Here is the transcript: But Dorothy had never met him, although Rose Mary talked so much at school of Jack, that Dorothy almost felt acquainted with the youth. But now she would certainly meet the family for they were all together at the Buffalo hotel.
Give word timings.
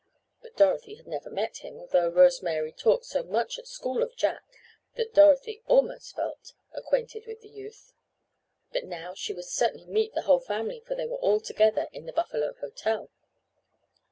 But 0.41 0.57
Dorothy 0.57 0.95
had 0.95 1.05
never 1.05 1.29
met 1.29 1.57
him, 1.57 1.77
although 1.77 2.09
Rose 2.09 2.41
Mary 2.41 2.71
talked 2.71 3.05
so 3.05 3.21
much 3.21 3.59
at 3.59 3.67
school 3.67 4.01
of 4.01 4.15
Jack, 4.15 4.41
that 4.95 5.13
Dorothy 5.13 5.61
almost 5.67 6.15
felt 6.15 6.53
acquainted 6.73 7.27
with 7.27 7.41
the 7.41 7.49
youth. 7.49 7.93
But 8.73 8.85
now 8.85 9.13
she 9.13 9.31
would 9.31 9.45
certainly 9.45 9.85
meet 9.85 10.15
the 10.15 10.43
family 10.47 10.79
for 10.79 10.95
they 10.95 11.05
were 11.05 11.17
all 11.17 11.39
together 11.39 11.87
at 11.93 11.93
the 12.03 12.13
Buffalo 12.13 12.55
hotel. 12.55 13.11